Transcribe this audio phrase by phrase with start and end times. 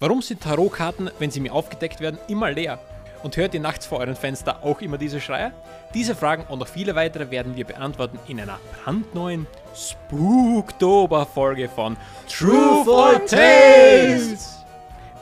[0.00, 2.78] Warum sind Tarotkarten, wenn sie mir aufgedeckt werden, immer leer?
[3.24, 5.52] Und hört ihr nachts vor euren Fenster auch immer diese Schreie?
[5.92, 11.96] Diese Fragen und noch viele weitere werden wir beantworten in einer brandneuen Spooktober-Folge von
[12.28, 14.60] Truth or Tales!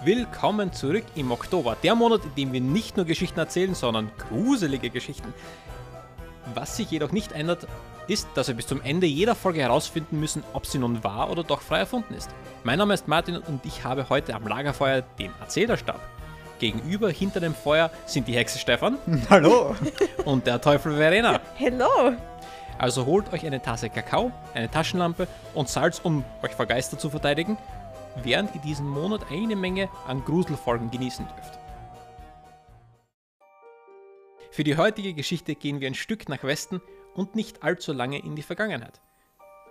[0.05, 4.91] Willkommen zurück im Oktober, der Monat, in dem wir nicht nur Geschichten erzählen, sondern gruselige
[4.91, 5.33] Geschichten.
[6.55, 7.67] Was sich jedoch nicht ändert,
[8.09, 11.43] ist, dass wir bis zum Ende jeder Folge herausfinden müssen, ob sie nun wahr oder
[11.43, 12.31] doch frei erfunden ist.
[12.63, 16.01] Mein Name ist Martin und ich habe heute am Lagerfeuer den Erzählerstab.
[16.59, 18.97] Gegenüber, hinter dem Feuer, sind die Hexe Stefan.
[19.31, 19.75] Hallo.
[20.25, 21.39] Und der Teufel Verena.
[21.55, 22.15] Hello!
[22.79, 27.09] Also holt euch eine Tasse Kakao, eine Taschenlampe und Salz, um euch vor Geister zu
[27.09, 27.57] verteidigen,
[28.23, 31.59] während ihr diesen Monat eine Menge an Gruselfolgen genießen dürft.
[34.57, 36.81] Für die heutige Geschichte gehen wir ein Stück nach Westen
[37.13, 39.03] und nicht allzu lange in die Vergangenheit.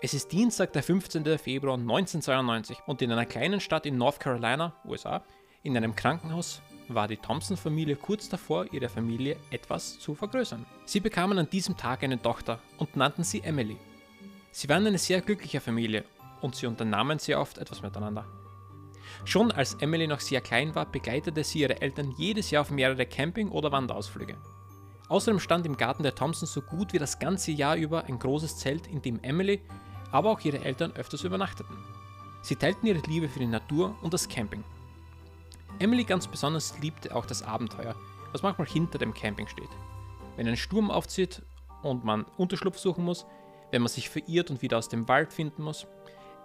[0.04, 1.40] Es ist Dienstag, der 15.
[1.40, 5.24] Februar 1992 und in einer kleinen Stadt in North Carolina, USA,
[5.64, 10.68] in einem Krankenhaus war die Thompson-Familie kurz davor, ihre Familie etwas zu vergrößern.
[10.86, 13.78] Sie bekamen an diesem Tag eine Tochter und nannten sie Emily.
[14.52, 16.04] Sie waren eine sehr glückliche Familie
[16.42, 18.28] und sie unternahmen sehr oft etwas miteinander.
[19.24, 23.08] Schon als Emily noch sehr klein war, begleitete sie ihre Eltern jedes Jahr auf mehrere
[23.08, 24.38] Camping- oder Wanderausflüge.
[25.08, 28.58] Außerdem stand im Garten der Thompsons so gut wie das ganze Jahr über ein großes
[28.58, 29.62] Zelt, in dem Emily,
[30.12, 31.78] aber auch ihre Eltern öfters übernachteten.
[32.42, 34.64] Sie teilten ihre Liebe für die Natur und das Camping.
[35.80, 37.96] Emily ganz besonders liebte auch das Abenteuer,
[38.32, 39.70] was manchmal hinter dem Camping steht.
[40.38, 41.42] Wenn ein Sturm aufzieht
[41.84, 43.26] und man Unterschlupf suchen muss,
[43.72, 45.86] wenn man sich verirrt und wieder aus dem Wald finden muss.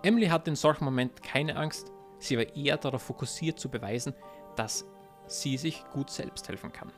[0.03, 4.14] Emily hatte in solchen Momenten keine Angst, sie war eher darauf fokussiert zu beweisen,
[4.56, 4.84] dass
[5.27, 6.91] sie sich gut selbst helfen kann.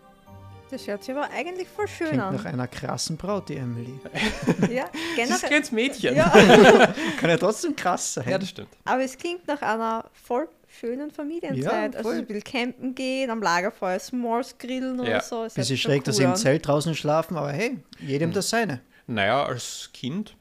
[0.73, 2.35] Das hört sich aber eigentlich voll schön Klingt an.
[2.35, 3.93] nach einer krassen Braut, die Emily.
[4.73, 5.49] Ja, Das ist ein generell.
[5.49, 6.17] kleines Mädchen.
[6.17, 6.29] Ja,
[7.21, 8.29] Kann ja trotzdem krass sein.
[8.29, 8.69] ja, das stimmt.
[8.85, 10.49] aber es klingt nach einer voll
[10.81, 11.93] schönen Familienzeit.
[11.93, 15.03] Ja, also ein bisschen campen gehen, am Lagerfeuer S'mores grillen Ja.
[15.03, 15.47] oder so.
[15.55, 16.37] Bisschen schräg, dass cool sie im.
[16.37, 18.81] Zelt draußen schlafen, aber hey, jedem das seine.
[19.07, 20.35] Naja, als Kind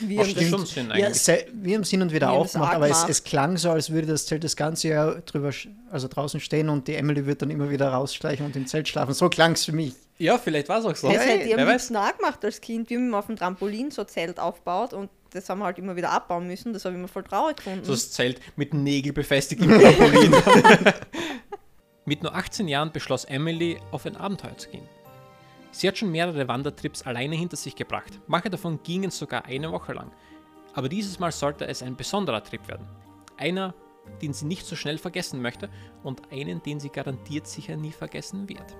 [0.00, 2.52] Wir haben das Ja, se- wir haben es hin und wieder Wir haben auch das
[2.52, 5.50] gemacht, auch aber es, es klang so, als würde das Zelt das ganze Jahr drüber,
[5.90, 9.14] also draußen stehen und die Emily wird dann immer wieder rausschleichen und im Zelt schlafen.
[9.14, 9.94] So klang es für mich.
[10.18, 11.10] Ja, vielleicht war es auch so.
[11.12, 12.90] Das hätte ich am liebsten auch gemacht als Kind.
[12.90, 15.94] Wir haben auf dem Trampolin so ein Zelt aufgebaut und das haben wir halt immer
[15.94, 16.72] wieder abbauen müssen.
[16.72, 17.84] Das habe ich immer voll traurig gefunden.
[17.84, 20.34] So das Zelt mit Nägel befestigt im Trampolin.
[22.06, 24.88] mit nur 18 Jahren beschloss Emily, auf ein Abenteuer zu gehen.
[25.76, 28.18] Sie hat schon mehrere Wandertrips alleine hinter sich gebracht.
[28.28, 30.10] Manche davon gingen sogar eine Woche lang.
[30.72, 32.88] Aber dieses Mal sollte es ein besonderer Trip werden.
[33.36, 33.74] Einer,
[34.22, 35.68] den sie nicht so schnell vergessen möchte
[36.02, 38.74] und einen, den sie garantiert sicher nie vergessen wird.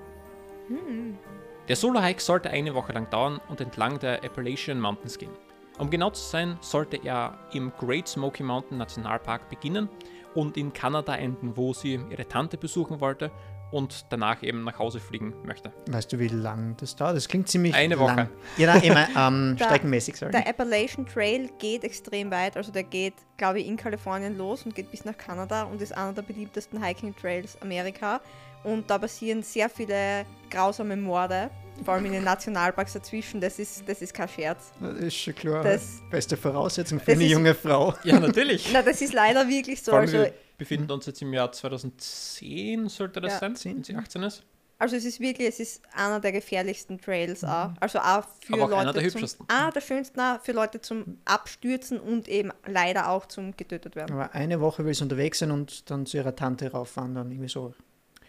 [1.69, 5.33] Der Solo-Hike sollte eine Woche lang dauern und entlang der Appalachian Mountains gehen.
[5.79, 9.91] Um genau zu sein, sollte er im Great Smoky Mountain Nationalpark beginnen
[10.35, 13.31] und in Kanada enden, wo sie ihre Tante besuchen wollte
[13.73, 15.73] und danach eben nach Hause fliegen möchte.
[15.89, 17.17] Weißt du, wie lang das dauert?
[17.17, 18.15] Das klingt ziemlich Eine Woche.
[18.15, 18.29] lang.
[18.57, 20.33] Ja, nein, immer ähm, streckenmäßig, sorry.
[20.33, 24.75] Der Appalachian Trail geht extrem weit, also der geht, glaube ich, in Kalifornien los und
[24.75, 28.21] geht bis nach Kanada und ist einer der beliebtesten Hiking Trails Amerika.
[28.65, 31.51] Und da passieren sehr viele grausame Morde,
[31.85, 33.41] vor allem in den Nationalparks dazwischen.
[33.41, 34.73] Das ist, das ist kein Scherz.
[34.81, 35.63] Das ist schon klar.
[35.63, 37.95] Das- Beste Voraussetzung für eine ist- junge Frau.
[38.03, 38.71] Ja, natürlich.
[38.73, 39.93] Na, das ist leider wirklich so.
[39.93, 40.27] Also,
[40.59, 43.77] wir befinden uns jetzt im Jahr 2010, sollte das Ja, sein, 10.
[43.77, 44.43] wenn sie 18 ist.
[44.79, 47.71] also es ist wirklich, es ist einer der gefährlichsten Trails auch.
[47.81, 49.47] Also auch für Aber auch Leute einer der zum, hübschesten.
[49.49, 54.13] Ah, der schönsten auch für Leute zum Abstürzen und eben leider auch zum getötet werden.
[54.15, 57.31] Aber eine Woche will sie unterwegs sein und dann zu ihrer Tante raufwandern.
[57.31, 57.75] Irgendwie so.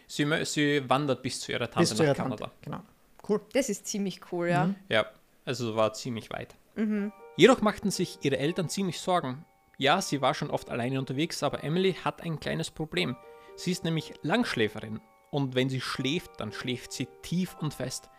[0.06, 2.44] Sie, sie wandert bis zu ihrer Tante Bis zu nach ihrer Kanada.
[2.46, 2.56] Tante.
[2.62, 2.80] Genau.
[3.28, 3.40] Cool.
[3.52, 4.74] Das ist ziemlich cool, ja.
[4.88, 5.04] Ja,
[5.44, 6.54] also war ziemlich weit.
[6.76, 7.12] Mhm.
[7.36, 9.44] Jedoch machten sich ihre Eltern ziemlich Sorgen.
[9.80, 13.16] Ja, sie war schon oft alleine unterwegs, aber Emily hat ein kleines Problem.
[13.54, 15.00] Sie ist nämlich Langschläferin
[15.30, 18.10] und wenn sie schläft, dann schläft sie tief und fest.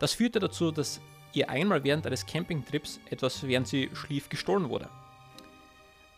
[0.00, 1.00] Das führte dazu, dass
[1.32, 4.88] ihr einmal während eines Campingtrips etwas während sie schlief gestohlen wurde.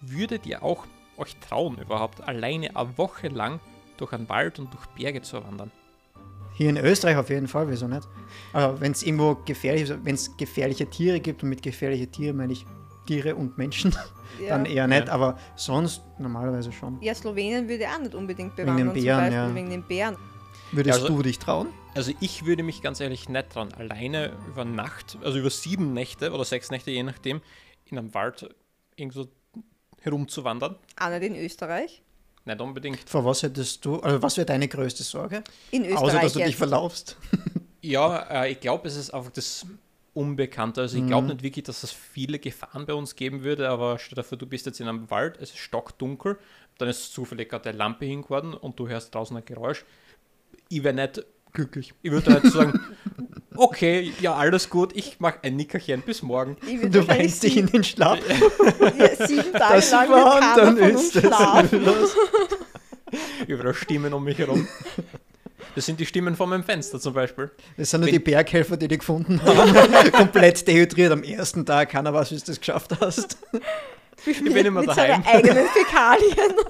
[0.01, 0.87] Würdet ihr auch
[1.19, 3.61] euch trauen, überhaupt alleine eine Woche lang
[3.99, 5.71] durch einen Wald und durch Berge zu wandern?
[6.55, 8.09] Hier in Österreich auf jeden Fall, wieso nicht?
[8.55, 12.55] Aber wenn es irgendwo gefährlich wenn es gefährliche Tiere gibt, und mit gefährliche Tiere meine
[12.55, 12.65] ich
[13.07, 13.95] Tiere und Menschen,
[14.41, 14.49] Ja.
[14.51, 15.13] dann eher nicht, Ja.
[15.13, 17.01] aber sonst normalerweise schon.
[17.03, 19.55] Ja, Slowenien würde ich auch nicht unbedingt Wegen den bewandern, Bären, zum Beispiel ja.
[19.55, 20.17] wegen den Bären.
[20.73, 21.69] Würdest Also- du dich trauen?
[21.95, 26.31] Also ich würde mich ganz ehrlich nicht dran, alleine über Nacht, also über sieben Nächte
[26.33, 27.41] oder sechs Nächte, je nachdem,
[27.87, 28.55] in einem Wald
[28.97, 29.27] irgendwo
[30.03, 30.77] herumzuwandern.
[31.01, 32.03] Auch nicht in Österreich.
[32.45, 33.09] Nicht unbedingt.
[33.09, 35.43] Vor was hättest du, also was wäre deine größte Sorge?
[35.71, 36.59] In Österreich Außer, dass du dich jetzt.
[36.59, 37.17] verlaufst.
[37.81, 39.65] Ja, äh, ich glaube, es ist einfach das
[40.17, 40.81] Unbekannte.
[40.81, 41.33] Also ich glaube Mhm.
[41.35, 44.47] nicht wirklich, dass es viele Gefahren bei uns geben würde, aber stell dir vor, du
[44.47, 46.39] bist jetzt in einem Wald, es ist stockdunkel,
[46.79, 49.85] dann ist zufällig gerade eine Lampe hingeworden und du hörst draußen ein Geräusch.
[50.69, 51.93] Ich wäre nicht glücklich.
[52.03, 52.81] Ich würde nicht sagen,
[53.57, 56.57] okay, ja, alles gut, ich mache ein Nickerchen, bis morgen.
[56.91, 58.19] Du weinst dich in den Schlaf.
[58.99, 62.17] ja, sieben Tage Das lang war, dann ist los.
[63.47, 64.67] Überall Stimmen um mich herum.
[65.77, 67.51] Das sind die Stimmen vor meinem Fenster zum Beispiel.
[67.77, 70.13] Das sind nur Wenn- die Berghelfer, die dich gefunden haben.
[70.13, 71.91] Komplett dehydriert am ersten Tag.
[71.91, 73.37] Keiner weiß, wie du das geschafft hast.
[74.25, 75.23] Ich bin immer mit daheim.
[75.23, 76.55] seinen eigenen Fäkalien.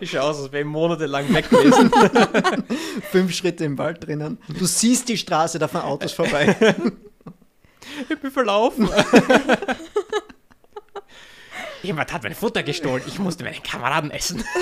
[0.00, 1.90] Ich schaue aus, als wäre ich monatelang weg gewesen.
[3.10, 4.38] Fünf Schritte im Wald drinnen.
[4.48, 6.56] Du siehst die Straße, da fahren Autos vorbei.
[8.08, 8.88] Ich bin verlaufen.
[11.84, 13.02] Jemand hat mein Futter gestohlen.
[13.06, 14.42] Ich musste meinen Kameraden essen.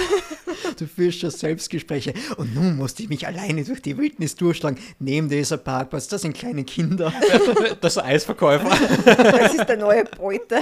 [0.78, 2.14] Du führst schon Selbstgespräche.
[2.36, 4.78] Und nun musste ich mich alleine durch die Wildnis durchschlagen.
[4.98, 7.12] Neben dieser Parkplatz, da sind kleine Kinder.
[7.80, 8.70] Das ist ein Eisverkäufer.
[9.04, 10.60] Das ist der neue Beute.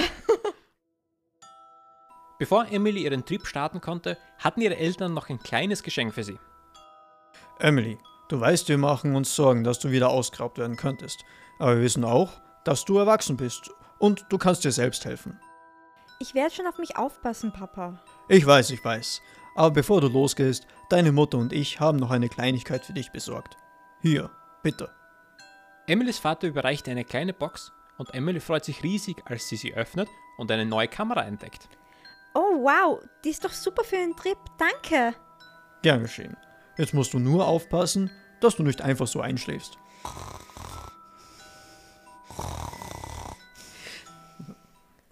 [2.38, 6.38] Bevor Emily ihren Trip starten konnte, hatten ihre Eltern noch ein kleines Geschenk für sie.
[7.58, 7.98] Emily,
[8.28, 11.24] du weißt, wir machen uns Sorgen, dass du wieder ausgeraubt werden könntest.
[11.58, 15.38] Aber wir wissen auch, dass du erwachsen bist und du kannst dir selbst helfen.
[16.22, 17.98] Ich werde schon auf mich aufpassen, Papa.
[18.28, 19.22] Ich weiß, ich weiß.
[19.54, 23.56] Aber bevor du losgehst, deine Mutter und ich haben noch eine Kleinigkeit für dich besorgt.
[24.02, 24.30] Hier,
[24.62, 24.90] bitte.
[25.86, 30.10] Emilys Vater überreicht eine kleine Box und Emily freut sich riesig, als sie sie öffnet
[30.36, 31.70] und eine neue Kamera entdeckt.
[32.34, 33.00] Oh, wow.
[33.24, 34.38] Die ist doch super für den Trip.
[34.58, 35.14] Danke.
[35.80, 36.36] Gern geschehen.
[36.76, 38.10] Jetzt musst du nur aufpassen,
[38.42, 39.78] dass du nicht einfach so einschläfst.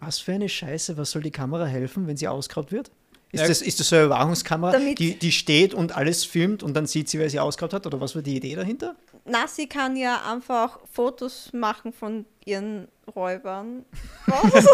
[0.08, 2.90] Was für eine Scheiße, was soll die Kamera helfen, wenn sie ausgeraubt wird?
[3.30, 3.46] Ist, Ja.
[3.46, 6.86] das, ist das so eine Überwachungskamera, Damit- die, die steht und alles filmt und dann
[6.86, 7.86] sieht sie, wer sie ausgeraubt hat?
[7.86, 8.96] Oder was war die Idee dahinter?
[9.26, 13.84] Na, sie kann ja einfach Fotos machen von ihren Räubern.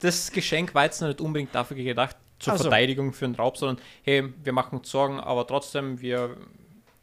[0.00, 2.64] Das Geschenk war jetzt noch nicht unbedingt dafür gedacht, zur so.
[2.64, 6.36] Verteidigung für einen Raub, sondern hey, wir machen uns Sorgen, aber trotzdem, wir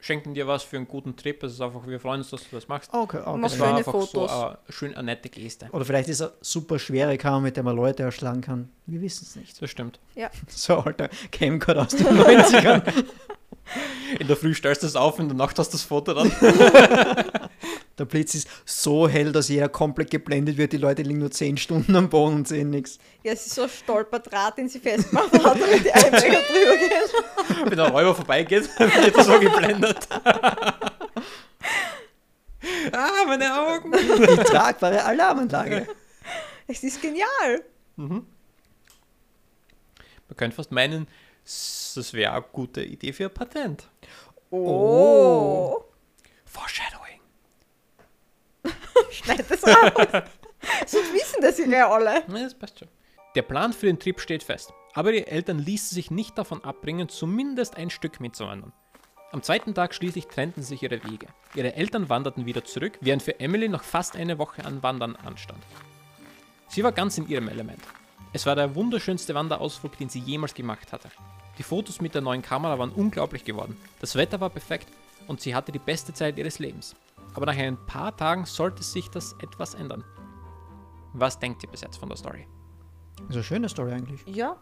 [0.03, 1.41] schenken dir was für einen guten Trip.
[1.43, 2.93] Es ist einfach, wir freuen uns, dass du das machst.
[2.93, 3.37] Okay, okay.
[3.39, 4.11] Mach Es schöne war einfach Fotos.
[4.31, 5.69] so eine, schön eine nette Geste.
[5.71, 8.69] Oder vielleicht ist er super schwere Kamera, mit der man Leute erschlagen kann.
[8.85, 9.61] Wir wissen es nicht.
[9.61, 9.99] Das stimmt.
[10.47, 12.83] So, alter Camcode aus den 90ern.
[14.19, 16.29] In der Früh stellst du es auf, in der Nacht hast du das Foto dann.
[17.99, 20.73] Der Blitz ist so hell, dass jeder komplett geblendet wird.
[20.73, 22.97] Die Leute liegen nur 10 Stunden am Boden und sehen nichts.
[23.21, 27.65] Ja, es ist so ein Stolperdraht, den sie festgemacht hat, damit die Einbrecher drüber gehen.
[27.69, 30.07] Wenn der Räuber vorbeigeht, wird er so geblendet.
[32.91, 33.91] ah, meine Augen.
[33.91, 35.87] Die tragbare Alarmanlage.
[36.67, 37.63] Es ist genial.
[37.95, 38.25] Man
[40.35, 41.07] könnte fast meinen,
[41.43, 43.87] das wäre eine gute Idee für ein Patent.
[44.49, 45.83] Oh.
[46.45, 47.02] Foreshadowing.
[49.11, 50.23] Schneid das raus.
[50.85, 52.23] Sonst wissen das ja alle.
[52.27, 52.87] Ja, das passt schon.
[53.35, 57.09] Der Plan für den Trip steht fest, aber die Eltern ließen sich nicht davon abbringen,
[57.09, 58.73] zumindest ein Stück mitzuwandern.
[59.31, 61.25] Am zweiten Tag schließlich trennten sich ihre Wege.
[61.55, 65.63] Ihre Eltern wanderten wieder zurück, während für Emily noch fast eine Woche an Wandern anstand.
[66.67, 67.81] Sie war ganz in ihrem Element.
[68.31, 71.09] Es war der wunderschönste Wanderausflug, den sie jemals gemacht hatte.
[71.57, 73.77] Die Fotos mit der neuen Kamera waren unglaublich geworden.
[73.99, 74.87] Das Wetter war perfekt
[75.27, 76.95] und sie hatte die beste Zeit ihres Lebens.
[77.33, 80.03] Aber nach ein paar Tagen sollte sich das etwas ändern.
[81.13, 82.47] Was denkt ihr bis jetzt von der Story?
[83.17, 84.21] Das ist eine schöne Story eigentlich.
[84.27, 84.57] Ja,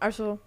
[0.00, 0.38] also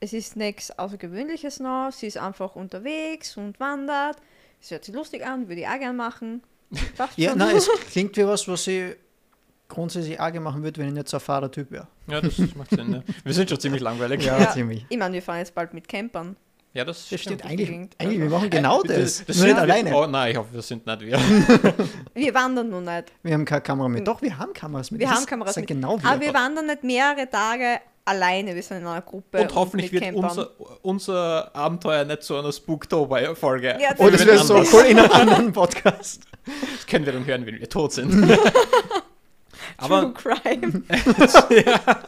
[0.00, 1.90] es ist nichts Außergewöhnliches noch.
[1.92, 4.16] Sie ist einfach unterwegs und wandert.
[4.60, 6.42] Es hört sich lustig an, würde ich auch gern machen.
[7.16, 8.96] Ja, nein, es klingt wie was, was ich
[9.68, 11.86] grundsätzlich auch gerne machen würde, wenn ich nicht so ein Fahrertyp wäre.
[12.06, 12.92] Ja, das macht Sinn.
[12.92, 13.02] Ja.
[13.24, 14.24] Wir sind schon ziemlich langweilig.
[14.24, 14.50] Ja, Ja.
[14.50, 14.84] ziemlich.
[14.88, 16.36] Ich meine, wir fahren jetzt bald mit Campern.
[16.74, 17.44] Ja, das, Das stimmt.
[17.44, 18.96] Eigentlich, eigentlich, wir machen genau das.
[19.18, 19.94] Das, das Nur nicht sind wir- alleine.
[19.94, 21.18] Oh nein, ich hoffe, das sind nicht wir.
[22.14, 23.12] Wir wandern nur nicht.
[23.22, 24.06] Wir haben keine Kamera mit.
[24.08, 25.00] Doch, wir haben Kameras mit.
[25.00, 25.66] Wir Das haben Kameras das mit.
[25.68, 26.28] genau Aber wir.
[26.28, 28.54] wir wandern nicht mehrere Tage alleine.
[28.54, 29.40] Wir sind in einer Gruppe.
[29.42, 30.50] Und hoffentlich wird unser,
[30.82, 33.76] unser Abenteuer nicht zu einer Spooktober-Folge.
[33.80, 36.22] Ja, Oh, das wäre wir so cool in einem anderen Podcast.
[36.46, 38.12] Das können wir dann hören, wenn wir tot sind.
[39.86, 40.82] True Aber Crime.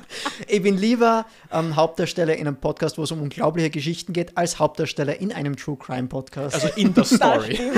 [0.48, 4.58] Ich bin lieber ähm, Hauptdarsteller in einem Podcast, wo es um unglaubliche Geschichten geht, als
[4.58, 6.54] Hauptdarsteller in einem True Crime Podcast.
[6.54, 7.58] also in der Story.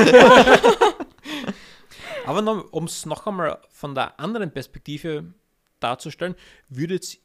[2.26, 5.32] Aber um es noch einmal von der anderen Perspektive
[5.80, 6.34] darzustellen,
[6.68, 7.18] würdet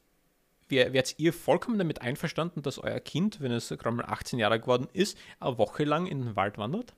[0.68, 4.88] wärt ihr vollkommen damit einverstanden, dass euer Kind, wenn es gerade mal 18 Jahre geworden
[4.94, 6.94] ist, eine Woche lang in den Wald wandert?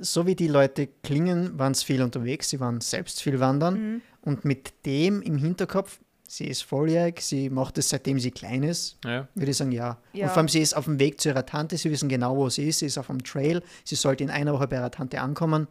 [0.00, 4.02] So wie die Leute klingen, waren es viel unterwegs, sie waren selbst viel wandern Mhm.
[4.22, 8.98] und mit dem im Hinterkopf, sie ist volljährig, sie macht es seitdem sie klein ist,
[9.04, 9.28] Ja.
[9.34, 9.98] würde ich sagen, ja.
[10.12, 10.24] Ja.
[10.26, 12.48] Und vor allem, sie ist auf dem Weg zu ihrer Tante, sie wissen genau, wo
[12.50, 15.20] sie ist, sie ist auf dem Trail, sie sollte in einer Woche bei ihrer Tante
[15.20, 15.66] ankommen.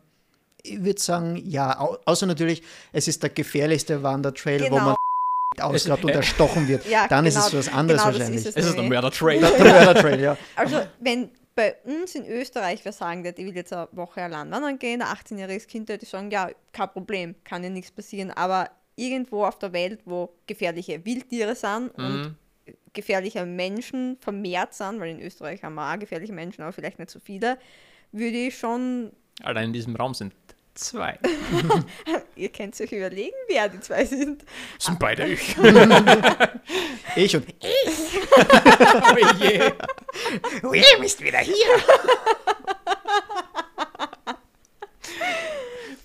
[0.63, 4.85] Ich würde sagen, ja, au außer natürlich, es ist der gefährlichste Wandertrail, wo Genau.
[4.85, 4.95] man
[5.61, 8.41] ausgrabt und erstochen wird, Ja, dann ist genau- es was anderes genau wahrscheinlich.
[8.45, 8.89] ist Es ist der nämlich.
[8.89, 9.39] Mörder-Trail.
[9.57, 10.37] Der Mörder-Trail, ja.
[10.55, 14.77] Also, wenn bei uns in Österreich wer sagen ich will jetzt eine Woche allein wandern
[14.77, 18.29] gehen, ein 18-jähriges Kind würde sagen, ja, kein Problem, kann ja nichts passieren.
[18.29, 22.35] Aber irgendwo auf der Welt, wo gefährliche Wildtiere sind und Mhm.
[22.93, 27.09] gefährliche Menschen vermehrt sind, weil in Österreich haben wir auch gefährliche Menschen, aber vielleicht nicht
[27.09, 27.57] so viele,
[28.11, 29.11] würde ich schon,
[29.41, 30.33] Allein in diesem Raum sind
[30.77, 31.19] zwei.
[32.35, 34.43] ihr könnt euch überlegen, wer die zwei sind.
[34.79, 35.55] Sind beide ich.
[37.15, 39.71] Ich und oh je.
[40.61, 41.55] William ist wieder hier.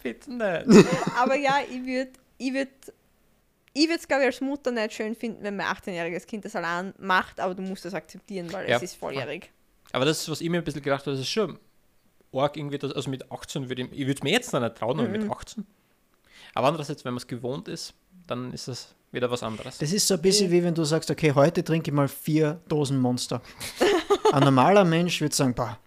[0.02, 0.88] Bitte nicht.
[1.18, 2.70] Aber ja, ich würde, ich würde,
[3.74, 6.56] ich würde es, glaube ich, als Mutter nicht schön finden, wenn mein 18-jähriges Kind das
[6.56, 9.50] allein macht, aber du musst das akzeptieren, weil Ja, es ist volljährig.
[9.92, 11.58] Aber das ist, was ich mir ein bisschen gedacht habe, das ist schon
[12.32, 14.76] arg irgendwie, das, also mit 18 würde ich, ich würde es mir jetzt noch nicht
[14.76, 15.66] trauen, aber mit 18.
[16.54, 17.94] Aber andererseits, wenn man es gewohnt ist,
[18.26, 19.78] dann ist das wieder was anderes.
[19.78, 22.60] Das ist so ein bisschen wie wenn du sagst, okay, heute trinke ich mal vier
[22.68, 23.42] Dosen Monster.
[24.32, 25.78] Ein normaler Mensch würde sagen, boah,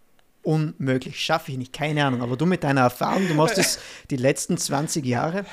[0.43, 2.21] unmöglich, schaffe ich nicht, keine Ahnung.
[2.21, 5.45] Aber du mit deiner Erfahrung, du machst das die letzten 20 Jahre,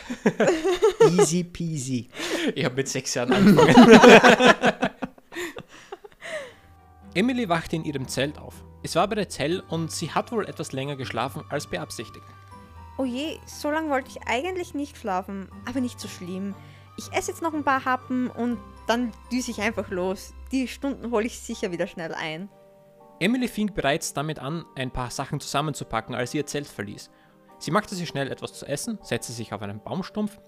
[1.19, 2.09] easy peasy.
[2.55, 4.01] Ich habe mit sechs Jahren angefangen.
[7.15, 8.65] Emily wachte in ihrem Zelt auf.
[8.83, 12.25] Es war bereits hell und sie hat wohl etwas länger geschlafen als beabsichtigt.
[12.97, 16.55] Oh je, so lange wollte ich eigentlich nicht schlafen, aber nicht so schlimm.
[16.97, 20.33] Ich esse jetzt noch ein paar Happen und dann düse ich einfach los.
[20.53, 22.49] Die Stunden hole ich sicher wieder schnell ein.
[23.21, 27.11] Emily fing bereits damit an, ein paar Sachen zusammenzupacken, als sie ihr Zelt verließ.
[27.59, 30.39] Sie machte sich schnell etwas zu essen, setzte sich auf einen Baumstumpf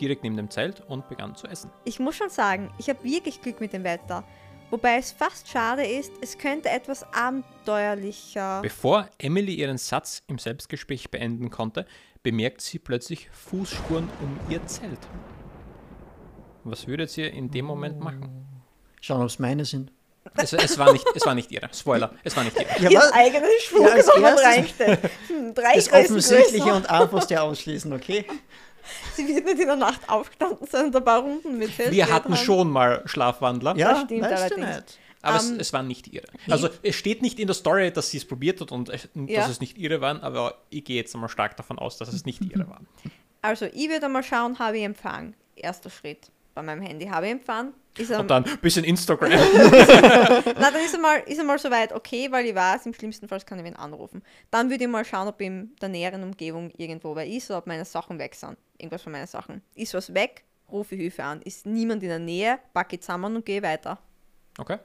[0.00, 1.70] direkt neben dem Zelt und begann zu essen.
[1.84, 4.24] Ich muss schon sagen, ich habe wirklich Glück mit dem Wetter.
[4.70, 8.60] Wobei es fast schade ist, es könnte etwas abenteuerlicher.
[8.62, 11.86] Bevor Emily ihren Satz im Selbstgespräch beenden konnte,
[12.22, 14.98] bemerkt sie plötzlich Fußspuren um ihr Zelt.
[16.64, 18.46] Was würdet ihr in dem Moment machen?
[19.00, 19.92] Schauen, ob es meine sind.
[20.36, 21.68] Es, es, war nicht, es war nicht ihre.
[21.74, 22.68] Spoiler, es war nicht ihre.
[22.82, 23.12] Ja, Ihren was?
[23.12, 25.00] eigenen Schwung Ja, erstes- reingestellt.
[25.28, 26.76] Hm, Drei Das Offensichtliche größer.
[26.76, 28.26] und einfachste ausschließen, okay?
[29.14, 32.32] Sie wird nicht in der Nacht aufgestanden sein und ein paar Runden mit Wir hatten
[32.34, 32.36] haben.
[32.36, 34.76] schon mal Schlafwandler, Ja, Das stimmt weißt du allerdings.
[34.86, 34.98] nicht.
[35.22, 36.26] aber es, ähm, es war nicht ihre.
[36.48, 39.40] Also es steht nicht in der Story, dass sie es probiert hat und es- Ja.
[39.42, 42.24] dass es nicht ihre waren, aber ich gehe jetzt einmal stark davon aus, dass es
[42.24, 42.86] nicht ihre waren.
[43.42, 45.32] Also, ich würde mal schauen, habe ich Empfang.
[45.56, 46.30] Erster Schritt.
[46.54, 47.72] Bei meinem Handy habe ich Empfang.
[47.96, 49.30] Ist Und dann ein bisschen Instagram.
[49.30, 53.28] na, dann ist er, mal, ist er mal soweit okay, weil ich weiß, im schlimmsten
[53.28, 54.22] Fall kann ich ihn anrufen.
[54.50, 57.66] Dann würde ich mal schauen, ob in der näheren Umgebung irgendwo wer ist oder ob
[57.66, 58.56] meine Sachen weg sind.
[58.78, 59.62] Irgendwas von meinen Sachen.
[59.74, 61.42] Ist was weg, rufe ich Hilfe an.
[61.42, 63.98] Ist niemand in der Nähe, packe ich zusammen und gehe weiter.
[64.58, 64.78] Okay.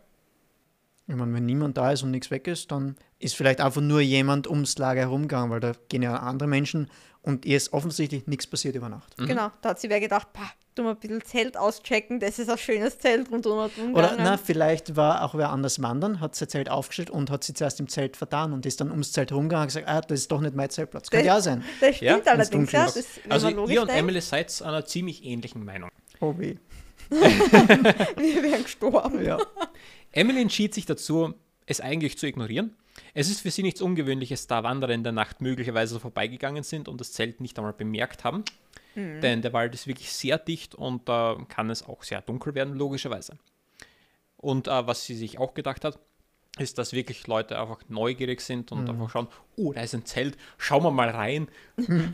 [1.08, 4.02] Ich meine, wenn niemand da ist und nichts weg ist, dann ist vielleicht einfach nur
[4.02, 6.90] jemand ums Lager herumgegangen, weil da gehen ja andere Menschen
[7.22, 9.16] und ihr ist offensichtlich nichts passiert über Nacht.
[9.18, 12.50] Genau, da hat sie wer gedacht, pah, tu mal ein bisschen Zelt auschecken, das ist
[12.50, 14.18] ein schönes Zelt rundum und Oder umgegangen.
[14.20, 17.80] na, vielleicht war auch wer anders wandern, hat sein Zelt aufgestellt und hat sie zuerst
[17.80, 20.42] im Zelt vertan und ist dann ums Zelt rumgegangen und gesagt, ah, das ist doch
[20.42, 21.10] nicht mein Zeltplatz.
[21.10, 21.64] Könnte ja sein.
[21.82, 22.86] Das Ja, stimmt wenn's allerdings, ja.
[22.86, 25.90] Das, Also ihr und denkt, Emily seid einer ziemlich ähnlichen Meinung.
[26.20, 26.56] Oh weh.
[27.10, 29.24] wir wären gestorben.
[29.24, 29.38] Ja.
[30.12, 31.34] Emily entschied sich dazu,
[31.66, 32.76] es eigentlich zu ignorieren.
[33.14, 37.02] Es ist für sie nichts Ungewöhnliches, da Wanderer in der Nacht möglicherweise vorbeigegangen sind und
[37.02, 38.44] das Zelt nicht einmal bemerkt haben.
[38.96, 42.76] Denn der Wald ist wirklich sehr dicht und da kann es auch sehr dunkel werden,
[42.76, 43.38] logischerweise.
[44.38, 46.00] Und äh, was sie sich auch gedacht hat,
[46.58, 50.38] ist, dass wirklich Leute einfach neugierig sind und einfach schauen, oh, da ist ein Zelt,
[50.58, 51.50] schauen wir mal rein.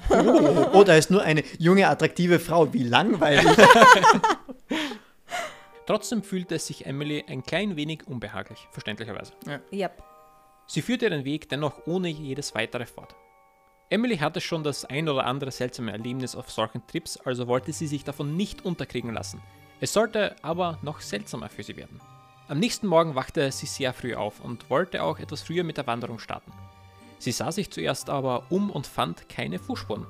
[0.74, 2.74] Oh, da ist nur eine junge, attraktive Frau.
[2.74, 3.46] Wie langweilig.
[5.86, 9.34] Trotzdem fühlte es sich Emily ein klein wenig unbehaglich, verständlicherweise.
[9.74, 10.04] Yep.
[10.68, 13.16] Sie führte ihren Weg dennoch ohne jedes weitere fort.
[13.90, 17.88] Emily hatte schon das ein oder andere seltsame Erlebnis auf solchen Trips, also wollte sie
[17.88, 19.42] sich davon nicht unterkriegen lassen.
[19.82, 22.00] Es sollte aber noch seltsamer für sie werden.
[22.48, 25.88] Am nächsten Morgen wachte sie sehr früh auf und wollte auch etwas früher mit der
[25.88, 26.52] Wanderung starten.
[27.18, 30.06] Sie sah sich zuerst aber um und fand keine Fußspuren.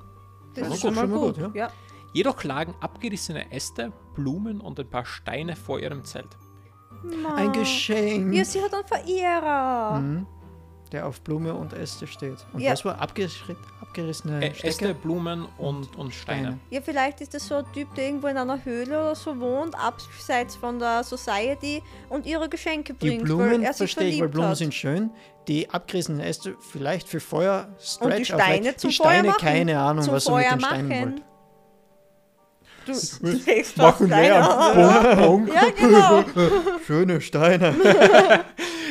[0.56, 1.38] Das Ja, ist schon mal gut.
[1.40, 1.72] gut, ja.
[2.14, 6.28] Jedoch lagen abgerissene Äste, Blumen und ein paar Steine vor ihrem Zelt.
[7.36, 10.00] Ein Geschenk, Ja, sie hat einen Verehrer.
[10.00, 10.28] Mhm.
[10.92, 12.46] der auf Blume und Äste steht.
[12.52, 12.74] Und Ja.
[12.74, 14.68] was war abgerissene Ä Stecke?
[14.68, 16.60] Äste, Blumen und, und Steine.
[16.70, 19.74] Ja, vielleicht ist das so ein Typ, der irgendwo in einer Höhle oder so wohnt,
[19.80, 24.20] abseits von der Society und ihre Geschenke Die bringt, Blumen weil er sich verstehe ich,
[24.22, 24.58] weil Blumen hat.
[24.58, 25.12] sind schön.
[25.48, 29.28] Die abgerissenen Äste vielleicht für Feuer, Stretch, Und die aber Steine zum die Steine, Feuer
[29.32, 29.40] machen.
[29.46, 31.12] keine Ahnung, Zum was er mit Feuer den Steinen machen.
[31.14, 31.31] wollte.
[32.86, 35.16] Du legst Machen fast Steine.
[35.18, 35.54] Bum, bum.
[35.54, 36.24] Ja, genau.
[36.88, 37.76] Schöne Steine.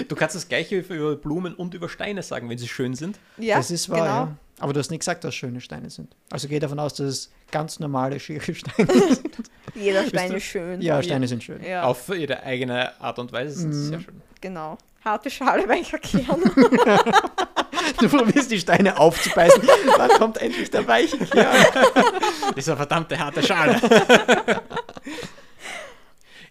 [0.08, 3.18] Du kannst das gleiche über Blumen und über Steine sagen, wenn sie schön sind.
[3.36, 4.08] Ja, das ist wahr, genau.
[4.08, 4.36] ja.
[4.58, 6.16] Aber du hast nicht gesagt, dass schöne Steine sind.
[6.30, 9.42] Also geh davon aus, dass es ganz normale, schiere Steine sind.
[9.74, 10.80] Jeder Stein du- ist schön.
[10.80, 11.62] Ja, Steine sind schön.
[11.62, 13.88] Ja, Auf ihre eigene Art und Weise sind sie Mhm.
[13.90, 14.22] sehr schön.
[14.40, 14.78] genau.
[15.04, 16.40] Harte Schale, weicher Kern.
[17.98, 19.62] Du probierst die Steine aufzubeißen.
[19.96, 21.66] Wann kommt endlich der weiche Kern?
[22.56, 23.80] Dieser verdammte harte Schale.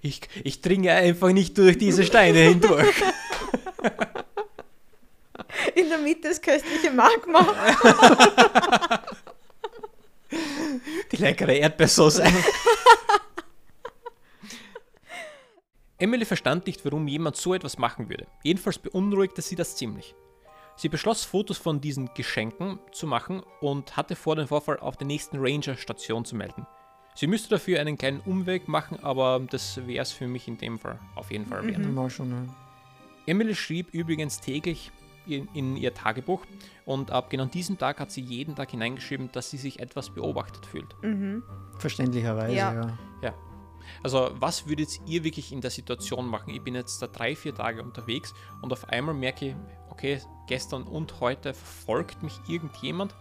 [0.02, 2.88] Ich, ich dringe einfach nicht durch diese Steine hindurch.
[5.76, 7.46] In der Mitte ist köstliche Magma.
[11.12, 12.24] Die leckere Erdbeersoße.
[15.98, 18.26] Emily verstand nicht, warum jemand so etwas machen würde.
[18.44, 20.16] Jedenfalls beunruhigte sie das ziemlich.
[20.80, 25.08] Sie beschloss, Fotos von diesen Geschenken zu machen und hatte vor, den Vorfall auf der
[25.08, 26.66] nächsten Ranger-Station zu melden.
[27.16, 30.80] Sie müsste dafür einen kleinen Umweg machen, aber das wäre es für mich in dem
[30.80, 31.86] Fall auf jeden Fall wert.
[31.86, 32.56] Mal schon, ja.
[33.26, 34.90] Emily schrieb übrigens täglich
[35.28, 36.46] in, in ihr Tagebuch
[36.86, 40.66] und ab genau diesem Tag hat sie jeden Tag hineingeschrieben, dass sie sich etwas beobachtet
[40.66, 40.96] fühlt.
[41.04, 41.44] Mhm.
[41.78, 42.74] Verständlicherweise, Ja.
[42.74, 42.98] ja.
[43.22, 43.34] Ja.
[44.02, 46.54] Also, was würdet ihr wirklich in der Situation machen?
[46.54, 49.56] Ich bin jetzt da drei, vier Tage unterwegs und auf einmal merke ich,
[50.00, 53.14] okay, gestern und heute verfolgt mich irgendjemand.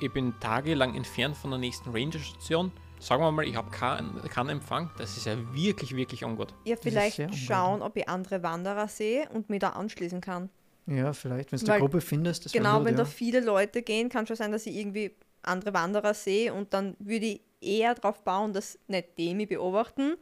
[0.00, 2.72] Ich bin tagelang entfernt von der nächsten Ranger-Station.
[2.98, 4.90] Sagen wir mal, ich habe keinen keinen Empfang.
[4.98, 6.52] Das ist ja wirklich, wirklich ungut.
[6.64, 10.50] Ja, vielleicht schauen, ob ich andere Wanderer sehe und mich da anschließen kann.
[10.86, 12.52] Ja, vielleicht, wenn du eine Gruppe findest.
[12.52, 12.98] Genau, gut, wenn ja.
[12.98, 16.96] da viele Leute gehen, kann schon sein, dass ich irgendwie andere Wanderer sehe und dann
[16.98, 20.16] würde ich eher darauf bauen, dass nicht die mich beobachten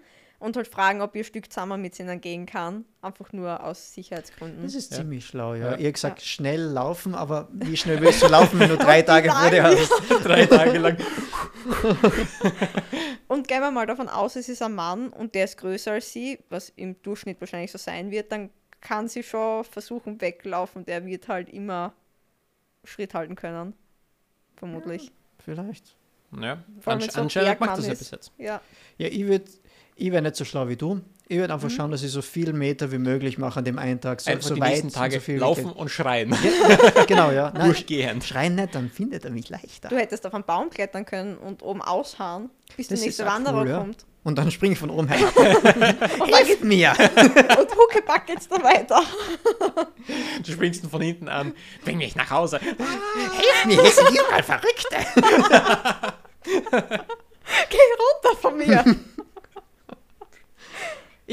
[0.44, 2.84] und halt fragen, ob ich ein Stück zusammen mit ihnen gehen kann.
[3.02, 4.62] Einfach nur aus Sicherheitsgründen.
[4.62, 4.98] Das ist Ja.
[4.98, 5.72] ziemlich schlau, ja.
[5.72, 5.76] Ja.
[5.76, 9.50] Ihr gesagt, schnell laufen, aber wie schnell willst du laufen, wenn du drei Tage vor
[9.50, 10.24] dir Lang hast?
[10.24, 10.96] drei Tage lang.
[13.28, 16.12] Und gehen wir mal davon aus, es ist ein Mann und der ist größer als
[16.12, 20.84] sie, was im Durchschnitt wahrscheinlich so sein wird, dann kann sie schon versuchen weglaufen.
[20.84, 21.94] Der wird halt immer
[22.84, 23.72] Schritt halten können.
[24.56, 25.10] Vermutlich.
[25.38, 25.96] Vielleicht.
[26.40, 28.32] Ja, ansch anscheinend macht das ja bis jetzt.
[28.38, 28.60] Ja.
[28.98, 29.44] Ja, ich würde
[29.96, 31.00] ich wär nicht so schlau wie du.
[31.26, 33.98] Ich würde einfach schauen, dass ich so viel Meter wie möglich mache an dem einen
[33.98, 34.20] Tag.
[34.20, 36.30] So, Einfach so die weit nächsten und Tage so viel laufen und schreien.
[36.30, 37.06] geht.
[37.06, 37.50] Genau, ja.
[37.54, 38.24] Nein, Durchgehend.
[38.24, 39.88] schreien nicht, dann findet er mich leichter.
[39.88, 43.26] Du hättest auf einen Baum klettern können und oben ausharren, bis Das der ist nächste
[43.26, 43.78] Wanderer cool, ja.
[43.78, 44.04] kommt.
[44.22, 45.18] Und dann springe ich von oben dann
[46.28, 46.92] Hilft mir!
[46.98, 49.02] Und Huckepack geht's da weiter.
[50.44, 51.54] Du springst ihn von hinten an.
[51.84, 52.58] Bring mich nach Hause.
[52.58, 53.80] Hilft mir!
[53.82, 54.96] Hier sind überall Verrückte!
[57.70, 58.84] Geh runter von mir.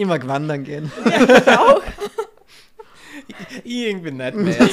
[0.02, 0.92] Immer wandern gehen.
[1.06, 1.84] ich auch.
[3.64, 4.68] Irgendwie nicht mehr.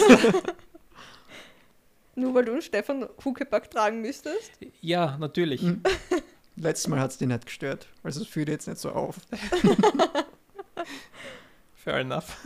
[2.14, 4.52] Nur weil du einen Stefan Huckepack tragen müsstest.
[4.80, 5.62] ja, natürlich.
[6.56, 7.88] Letztes Mal hat es dich nicht gestört.
[8.02, 9.16] Also es fühlt jetzt nicht so auf.
[11.74, 12.38] Fair enough.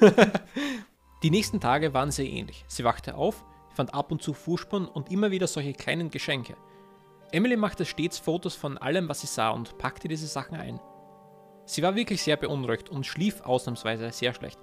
[1.23, 2.65] Die nächsten Tage waren sehr ähnlich.
[2.67, 3.45] Sie wachte auf,
[3.77, 6.57] fand ab und zu Fußspuren und immer wieder solche kleinen Geschenke.
[7.31, 10.81] Emily machte stets Fotos von allem, was sie sah und packte diese Sachen ein.
[11.73, 14.59] Sie war wirklich sehr beunruhigt und schlief ausnahmsweise sehr schlecht.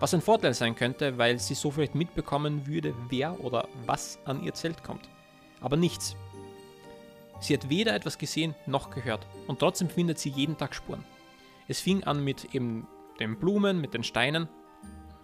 [0.00, 4.42] Was ein Vorteil sein könnte, weil sie so vielleicht mitbekommen würde, wer oder was an
[4.42, 5.08] ihr Zelt kommt.
[5.60, 6.16] Aber nichts.
[7.38, 11.04] Sie hat weder etwas gesehen noch gehört und trotzdem findet sie jeden Tag Spuren.
[11.68, 12.88] Es fing an mit eben
[13.20, 14.48] den Blumen, mit den Steinen,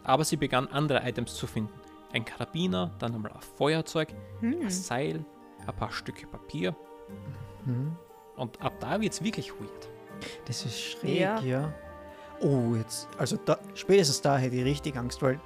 [0.04, 1.74] aber sie begann andere Items zu finden.
[2.12, 5.24] Ein Karabiner, dann einmal ein Feuerzeug, ein Seil,
[5.66, 6.76] ein paar Stücke Papier.
[8.36, 9.88] Und ab da wird es wirklich weird.
[10.46, 11.40] Das ist schräg, Ja.
[11.40, 11.72] ja.
[12.40, 15.38] Oh, jetzt, also da, spätestens da hätte ich richtig Angst, weil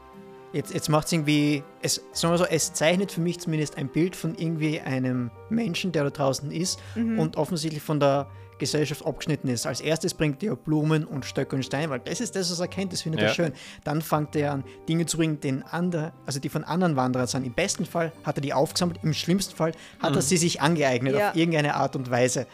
[0.53, 3.89] jetzt, jetzt macht es irgendwie, es, sagen wir so, es zeichnet für mich zumindest ein
[3.89, 9.49] Bild von irgendwie einem Menschen, der da draußen ist und offensichtlich von der Gesellschaft abgeschnitten
[9.49, 9.67] ist.
[9.67, 12.69] Als erstes bringt er Blumen und Stöcke und Steine, weil das ist das, was er
[12.69, 13.35] kennt, das findet er Ja.
[13.35, 13.53] schön.
[13.83, 17.45] Dann fängt er an, Dinge zu bringen, den andere, also die von anderen Wanderern sind.
[17.45, 21.17] Im besten Fall hat er die aufgesammelt, im schlimmsten Fall hat er sie sich angeeignet
[21.17, 21.31] Ja.
[21.31, 22.47] auf irgendeine Art und Weise.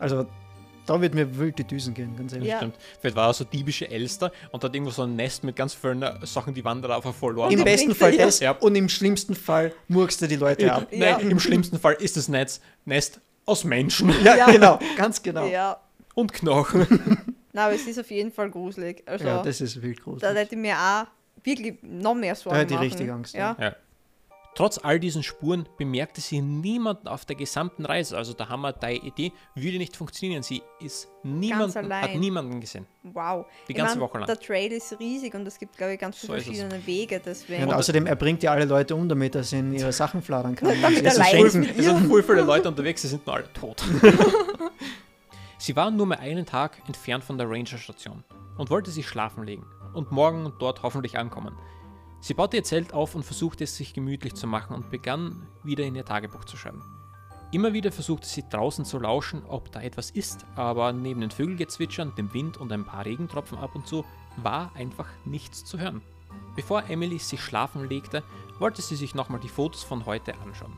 [0.00, 0.26] Also
[0.86, 2.48] da wird mir wild die Düsen gehen, ganz ehrlich.
[2.48, 2.56] Ja.
[2.58, 2.76] Stimmt.
[3.00, 6.02] Vielleicht war er so diebische Elster und hat irgendwo so ein Nest mit ganz vielen
[6.02, 7.64] äh, Sachen, die Wanderer einfach verloren Im haben.
[7.64, 8.52] besten Fall das Ja.
[8.52, 10.86] und im schlimmsten Fall murkst du die Leute ab.
[10.90, 11.16] Ja.
[11.18, 14.46] Nein, im schlimmsten Fall ist das Netz, Nest aus Menschen Ja, Ja.
[14.50, 15.44] genau, ganz genau.
[15.44, 15.80] Ja, Ja.
[16.14, 17.34] und Knochen.
[17.52, 19.02] Na, aber es ist auf jeden Fall gruselig.
[19.06, 20.36] Also, das ist wild da gruselig.
[20.36, 21.06] hätte ich mir auch
[21.44, 23.56] wirklich noch mehr Sorgen Da hätte ich richtig Angst, Ja.
[24.56, 28.16] Trotz all diesen Spuren bemerkte sie niemanden auf der gesamten Reise.
[28.16, 30.42] Also da haben wir die Idee, würde nicht funktionieren.
[30.42, 32.86] Sie ist niemanden, hat niemanden gesehen.
[33.02, 33.44] Wow.
[33.68, 34.26] Die Ich ganze mein, Woche lang.
[34.26, 36.44] Der Trail ist riesig und es gibt, glaube ich, ganz So viele es.
[36.44, 37.16] verschiedene Wege.
[37.16, 37.64] Ja, Deswegen.
[37.64, 40.56] und außerdem, er bringt ja alle Leute um, damit er sie in ihre Sachen fladern
[40.56, 40.70] kann.
[40.80, 41.78] Damit Das ist ein leid Schenken.
[41.78, 43.84] Es sind voll viele Leute unterwegs, sie sind nur alle tot.
[45.58, 48.24] sie waren nur mehr einen Tag entfernt von der Ranger-Station
[48.56, 51.54] und wollte sich schlafen legen und morgen dort hoffentlich ankommen.
[52.26, 55.84] Sie baute ihr Zelt auf und versuchte es sich gemütlich zu machen und begann wieder
[55.84, 56.82] in ihr Tagebuch zu schreiben.
[57.52, 62.16] Immer wieder versuchte sie draußen zu lauschen, ob da etwas ist, aber neben den Vögelgezwitschern,
[62.16, 64.04] dem Wind und ein paar Regentropfen ab und zu
[64.38, 66.02] war einfach nichts zu hören.
[66.56, 68.24] Bevor Emily sich schlafen legte,
[68.58, 70.76] wollte sie sich nochmal die Fotos von heute anschauen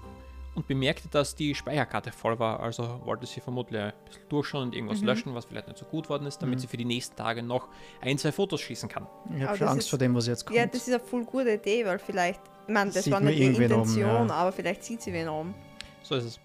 [0.59, 4.75] und bemerkte, dass die Speicherkarte voll war, also wollte sie vermutlich ein bisschen durchschauen und
[4.75, 7.45] irgendwas löschen, was vielleicht nicht so gut worden ist, damit sie für die nächsten Tage
[7.45, 7.69] noch
[8.01, 9.07] ein, zwei Fotos schießen kann.
[9.37, 10.57] Ich habe schon Angst ist- vor dem, was jetzt kommt.
[10.59, 13.39] Ja, das ist eine voll gute Idee, weil vielleicht, ich meine, das Sieht war nicht
[13.39, 14.35] die irgendwen oben, Intention, ja.
[14.35, 15.55] aber vielleicht sieht sie wen um.
[16.03, 16.41] So ist es.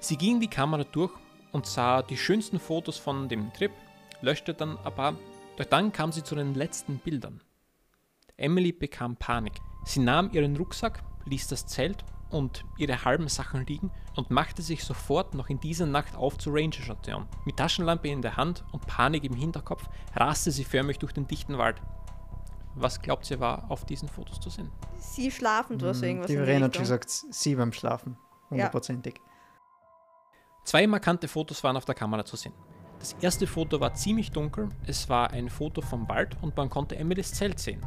[0.00, 1.12] Sie ging die Kamera durch
[1.52, 3.72] und sah die schönsten Fotos von dem Trip,
[4.22, 5.14] löschte dann ein paar,
[5.58, 7.42] doch dann kam sie zu den letzten Bildern.
[8.38, 9.52] Emily bekam Panik.
[9.84, 14.84] Sie nahm ihren Rucksack, ließ das Zelt und ihre halben Sachen liegen und machte sich
[14.84, 17.26] sofort noch in dieser Nacht auf zur Ranger-Station.
[17.44, 21.56] Mit Taschenlampe in der Hand und Panik im Hinterkopf raste sie förmlich durch den dichten
[21.58, 21.80] Wald.
[22.74, 24.70] Was glaubt sie war auf diesen Fotos zu sehen?
[24.98, 26.32] Sie schlafend oder so irgendwas Mhm.
[26.32, 28.16] Die Verena hat schon gesagt, sie beim Schlafen.
[28.50, 29.20] Hundertprozentig.
[30.64, 32.52] Zwei markante Fotos waren auf der Kamera zu sehen.
[32.98, 36.96] Das erste Foto war ziemlich dunkel, es war ein Foto vom Wald und man konnte
[36.96, 37.84] Emilys Zelt sehen.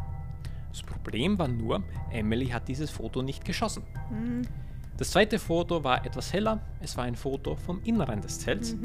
[0.77, 3.83] Das Problem war nur, Emily hat dieses Foto nicht geschossen.
[4.97, 8.75] Das zweite Foto war etwas heller, es war ein Foto vom Inneren des Zelts.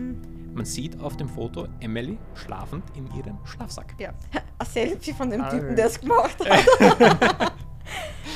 [0.54, 3.94] Man sieht auf dem Foto Emily schlafend in ihrem Schlafsack.
[3.98, 4.12] Ja,
[4.58, 5.58] ein Selfie von dem Alter.
[5.60, 7.52] Typen, der es gemacht hat.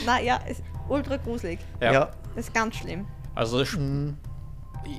[0.06, 1.58] Na ja, ist ultra gruselig.
[1.80, 1.92] Ja.
[1.92, 2.10] Ja.
[2.34, 3.06] Das ist ganz schlimm.
[3.34, 4.16] Also ich, Mhm.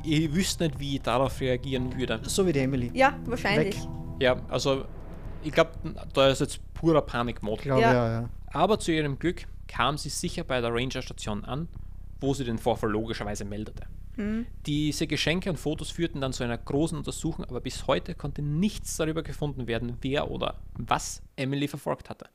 [0.03, 2.19] ich, ich wüsste nicht, wie ich darauf reagieren würde.
[2.23, 2.91] So wie die Emily.
[2.93, 3.75] Ja, wahrscheinlich.
[3.81, 3.87] Weg.
[4.19, 4.85] Ja, also
[5.43, 5.71] ich glaube,
[6.13, 7.61] da ist jetzt purer Panikmod.
[7.61, 7.93] Glaube Ja.
[7.93, 8.29] ja, ja.
[8.47, 11.67] Aber zu ihrem Glück kam sie sicher bei der Ranger-Station an,
[12.19, 13.83] wo sie den Vorfall logischerweise meldete.
[14.65, 18.97] Diese Geschenke und Fotos führten dann zu einer großen Untersuchung, aber bis heute konnte nichts
[18.97, 22.27] darüber gefunden werden, wer oder was Emily verfolgt hatte.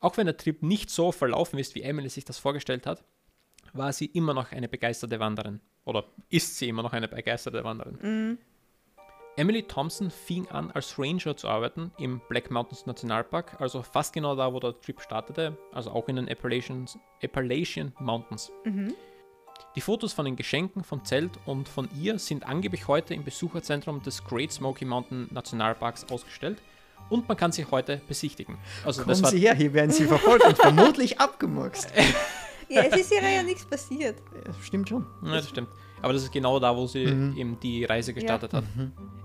[0.00, 3.04] Auch wenn der Trip nicht so verlaufen ist, wie Emily sich das vorgestellt hat,
[3.74, 5.60] war sie immer noch eine begeisterte Wanderin.
[5.84, 8.38] Oder ist sie immer noch eine begeisterte Wanderin.
[9.38, 14.34] Emily Thompson fing an, als Ranger zu arbeiten im Black Mountains Nationalpark, also fast genau
[14.34, 18.50] da, wo der Trip startete, also auch in den Appalachians, Appalachian Mountains.
[19.76, 24.02] Die Fotos von den Geschenken vom Zelt und von ihr sind angeblich heute im Besucherzentrum
[24.02, 26.60] des Great Smoky Mountain Nationalparks ausgestellt
[27.08, 28.58] und man kann sie heute besichtigen.
[28.84, 31.92] Also das Kommen war, Sie her, hier werden Sie verfolgt und vermutlich abgemurkst.
[32.70, 34.16] Ja, es ist ihr ja nichts passiert.
[34.44, 35.06] Ja, Stimmt schon.
[35.24, 35.70] Ja, das stimmt.
[36.02, 38.64] Aber das ist genau da, wo sie eben die Reise gestartet hat.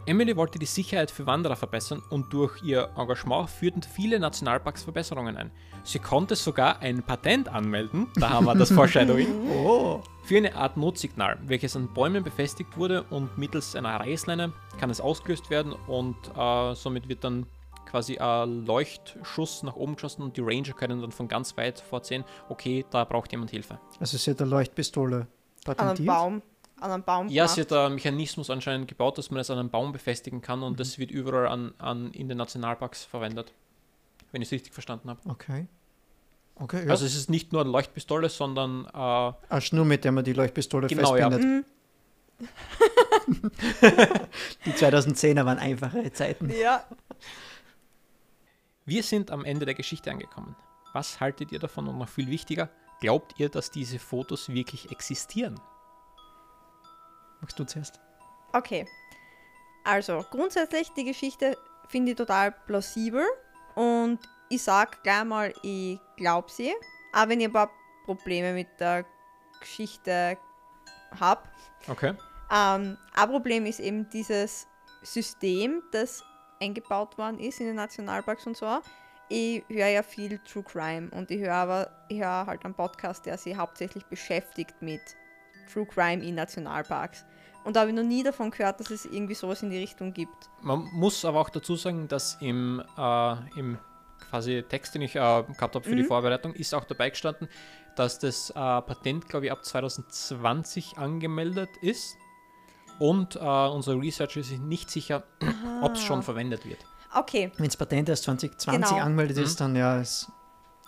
[0.05, 5.37] Emily wollte die Sicherheit für Wanderer verbessern und durch ihr Engagement führten viele Nationalparks Verbesserungen
[5.37, 5.51] ein.
[5.85, 10.01] Sie konnte sogar ein Patent anmelden, da haben wir das Foreshadowing, Oh.
[10.23, 14.99] für eine Art Notsignal, welches an Bäumen befestigt wurde und mittels einer Reißleine kann es
[14.99, 17.45] ausgelöst werden und äh, somit wird dann
[17.85, 22.05] quasi ein Leuchtschuss nach oben geschossen und die Ranger können dann von ganz weit sofort
[22.05, 23.79] sehen, okay, da braucht jemand Hilfe.
[23.99, 25.25] Also sie hat eine Leuchtpistole An
[25.67, 26.07] einem patentiert.
[26.07, 26.41] Baum.
[26.79, 27.27] An einem Baum.
[27.29, 27.55] Ja, gemacht.
[27.55, 30.79] sie hat einen Mechanismus anscheinend gebaut, dass man es an einem Baum befestigen kann und
[30.79, 33.53] das wird überall an, an, in den Nationalparks verwendet.
[34.31, 35.19] Wenn ich es richtig verstanden habe.
[35.29, 35.67] Okay.
[36.55, 36.91] Okay, ja.
[36.91, 40.33] Also es ist nicht nur eine Leuchtpistole, sondern äh, eine Schnur, mit der man die
[40.33, 41.29] Leuchtpistole Genau, ja.
[41.29, 41.65] festbindet.
[44.65, 46.49] Die 2010er waren einfache Zeiten.
[46.49, 46.83] Ja,
[48.85, 50.55] wir sind am Ende der Geschichte angekommen.
[50.91, 55.59] Was haltet ihr davon und noch viel wichtiger, glaubt ihr, dass diese Fotos wirklich existieren?
[57.43, 57.99] Magst du zuerst?
[58.53, 58.87] okay.
[59.85, 61.57] Also, grundsätzlich, die Geschichte
[61.89, 63.25] finde ich total plausibel
[63.75, 66.73] und ich sag gleich mal, ich glaube sie.
[67.11, 67.69] Aber wenn ich ein paar
[68.05, 69.05] Probleme mit der
[69.59, 70.37] Geschichte
[71.19, 71.43] habe,
[71.87, 72.15] Okay.
[72.51, 74.67] Ähm, ein Problem ist eben dieses
[75.01, 76.23] System, das
[76.61, 78.79] eingebaut worden ist in den Nationalparks und so.
[79.29, 83.25] Ich höre ja viel True Crime und ich höre aber ich höre halt einen Podcast,
[83.25, 85.01] der sich hauptsächlich beschäftigt mit
[85.73, 87.25] True Crime in Nationalparks.
[87.63, 90.13] Und da habe ich noch nie davon gehört, dass es irgendwie sowas in die Richtung
[90.13, 90.49] gibt.
[90.61, 93.77] Man muss aber auch dazu sagen, dass im, äh, im
[94.29, 97.47] quasi Text, den ich äh, gehabt habe für die Vorbereitung, ist auch dabei gestanden,
[97.95, 102.15] dass das äh, Patent, glaube ich, ab 2020 angemeldet ist.
[102.99, 105.23] Und äh, unsere Researcher sind nicht sicher,
[105.81, 106.79] ob es schon verwendet wird.
[107.15, 109.01] Okay, Wenn das Patent erst 2020 Genau.
[109.01, 110.35] angemeldet ist, dann ja, es kann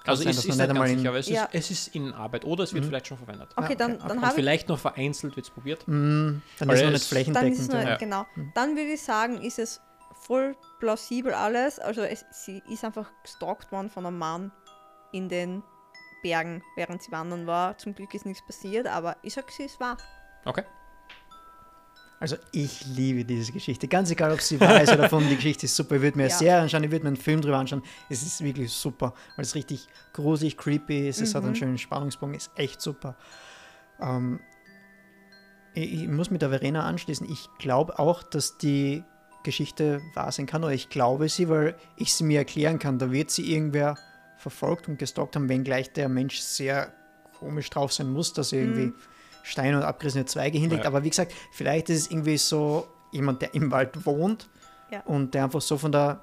[0.08, 1.44] Also sein, ist man nicht einmal in, sicher, aber es, Ja.
[1.46, 3.50] ist, es ist in Arbeit oder es wird vielleicht schon verwendet.
[3.56, 4.08] okay, okay, dann, okay.
[4.08, 5.84] dann ich vielleicht noch vereinzelt wird es probiert.
[5.88, 7.60] Mm, dann Weil ist es noch nicht Dann ist flächendeckend.
[7.60, 8.26] es nur, genau.
[8.54, 9.82] Dann würde ich sagen, ist es
[10.13, 11.80] voll plausibel alles.
[11.80, 14.52] Also es, sie ist einfach gestalkt worden von einem Mann
[15.12, 15.63] in den
[16.24, 17.78] Bergen, während sie wandern war.
[17.78, 19.98] Zum Glück ist nichts passiert, aber ich sag, sie ist wahr.
[20.46, 20.63] Okay.
[22.19, 23.88] Also ich liebe diese Geschichte.
[23.88, 25.95] Ganz egal, ob sie wahr ist oder von, die Geschichte ist super.
[25.95, 26.38] Ich würde mir eine Ja.
[26.38, 27.84] Serie anschauen, ich würde mir einen Film drüber anschauen.
[28.10, 31.19] Es ist wirklich super, weil es richtig gruselig, creepy ist.
[31.21, 31.56] Es hat einen Mhm.
[31.58, 33.15] schönen Spannungsbogen, ist echt super.
[33.99, 34.39] Ähm,
[35.73, 37.30] ich, ich muss mit der Verena anschließen.
[37.30, 39.04] Ich glaube auch, dass die
[39.43, 42.97] Geschichte wahr sein kann, oder ich glaube sie, weil ich sie mir erklären kann.
[42.97, 43.95] Da wird sie irgendwer
[44.38, 46.93] verfolgt und gestalkt haben, wenngleich der Mensch sehr
[47.38, 48.93] komisch drauf sein muss, dass irgendwie
[49.45, 50.84] Steine und abgerissene Zweige hinlegt.
[50.84, 50.89] Ja.
[50.89, 54.49] Aber wie gesagt, vielleicht ist es irgendwie so jemand, der im Wald wohnt
[54.91, 55.01] Ja.
[55.01, 56.21] und der einfach so von der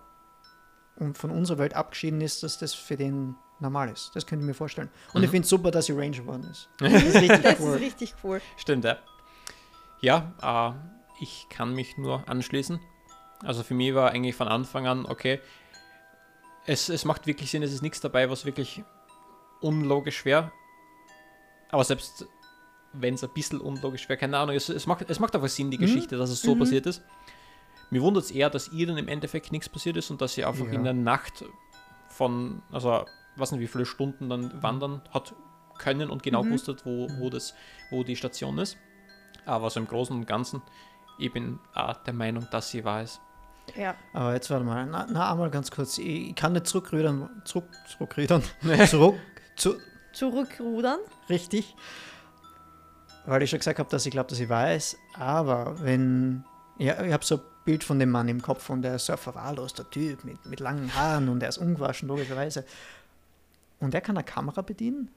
[0.96, 4.10] und von unserer Welt abgeschieden ist, dass das für den normal ist.
[4.14, 4.90] Das könnte ich mir vorstellen.
[5.14, 6.68] Und ich finde es super, dass sie Ranger geworden ist.
[6.78, 7.74] Das ist richtig Das cool.
[7.76, 8.40] ist richtig cool.
[8.56, 8.98] Stimmt, ja.
[10.00, 12.80] Ja, äh, ich kann mich nur anschließen.
[13.44, 15.40] Also für mich war eigentlich von Anfang an, okay,
[16.66, 18.84] es, es macht wirklich Sinn, es ist nichts dabei, was wirklich
[19.60, 20.52] unlogisch wäre.
[21.70, 22.26] Aber selbst
[22.92, 25.70] wenn es ein bisschen unlogisch wäre, keine Ahnung, es, es, macht, es macht einfach Sinn,
[25.70, 26.58] die Geschichte, dass es so Mhm.
[26.60, 27.02] passiert ist.
[27.90, 30.44] Mir wundert es eher, dass ihr dann im Endeffekt nichts passiert ist und dass sie
[30.44, 30.72] einfach Ja.
[30.72, 31.44] in der Nacht
[32.08, 33.04] von, also
[33.36, 35.34] weiß nicht wie viele Stunden dann wandern hat
[35.78, 36.50] können und genau Mhm.
[36.50, 37.54] wusstet, wo, wo, das,
[37.90, 38.76] wo die Station ist.
[39.46, 40.62] Aber so im Großen und Ganzen,
[41.18, 43.20] ich bin auch der Meinung, dass sie wahr ist.
[43.76, 43.94] Ja.
[44.12, 45.98] Aber jetzt warte mal, na, na einmal ganz kurz.
[45.98, 48.42] Ich, ich kann nicht zurückrudern, zurück, zurückrudern,
[48.88, 49.16] zurück,
[49.56, 49.76] zu,
[50.12, 50.98] Zurückrudern.
[51.30, 51.74] richtig,
[53.26, 54.96] weil ich schon gesagt habe, dass ich glaube, dass ich weiß.
[55.14, 56.44] Aber wenn,
[56.78, 59.12] ja, ich habe so ein Bild von dem Mann im Kopf und der ist so
[59.12, 62.64] ein verwahrloster Typ mit, mit langen Haaren und der ist ungewaschen, logischerweise.
[63.80, 65.10] Und der kann eine Kamera bedienen?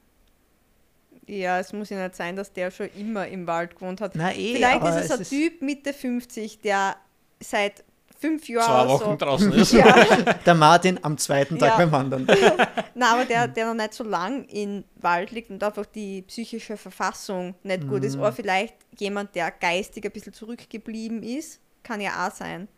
[1.26, 4.14] Ja, es muss ja nicht sein, dass der schon immer im Wald gewohnt hat.
[4.14, 6.96] Na eh, Vielleicht ist es ein Typ Mitte 50, der
[7.40, 7.84] seit
[8.18, 9.16] fünf Zwei Jahren Wochen so.
[9.16, 9.72] draußen ist.
[9.72, 10.04] Ja,
[10.46, 11.76] der Martin am zweiten Tag Ja.
[11.76, 12.26] beim Wandern.
[12.94, 16.76] Nein, aber der, der noch nicht so lang im Wald liegt und einfach die psychische
[16.76, 18.06] Verfassung nicht gut Mhm.
[18.06, 18.16] ist.
[18.16, 22.68] Oder vielleicht jemand, der geistig ein bisschen zurückgeblieben ist, kann ja auch sein.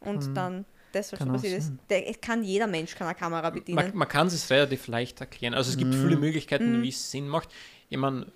[0.00, 1.72] Und dann deshalb so Kann passiert ist.
[1.90, 3.76] Der, kann jeder Mensch kann eine Kamera bedienen.
[3.76, 5.52] Man, man kann es relativ leicht erklären.
[5.54, 6.02] Also es gibt Mhm.
[6.02, 6.82] viele Möglichkeiten, Mhm.
[6.82, 7.48] wie es Sinn macht.
[7.88, 8.26] Ich meine,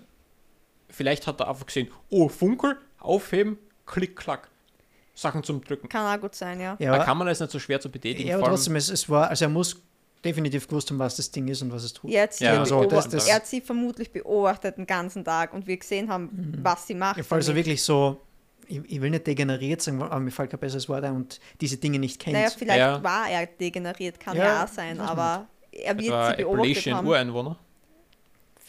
[0.89, 4.49] vielleicht hat er einfach gesehen, oh, Funkel, aufheben, klick, klack.
[5.21, 5.87] Sachen zum Drücken.
[5.87, 6.75] kann auch gut sein, ja.
[6.79, 8.27] Ja, Eine aber, Kamera ist nicht so schwer zu betätigen.
[8.29, 9.79] ja, aber trotzdem, es, es war, also er muss
[10.25, 12.11] definitiv gewusst haben, was das Ding ist und was es tut.
[12.11, 15.23] Er hat, sie Ja, ja, also das- das- er hat sie vermutlich beobachtet den ganzen
[15.23, 16.29] Tag und wir gesehen haben,
[16.63, 17.17] was sie macht.
[17.17, 17.65] Ja, voll so damit.
[17.65, 18.19] wirklich so,
[18.67, 21.77] ich, ich will nicht degeneriert sagen, aber mir fällt kein besseres Wort ein und diese
[21.77, 22.35] Dinge nicht kennt.
[22.35, 23.03] Naja, vielleicht Ja.
[23.03, 26.93] war er degeneriert, kann Ja, ja, auch sein, man aber er wird etwa sie beobachtet
[26.93, 27.07] haben.
[27.07, 27.57] Ureinwohner.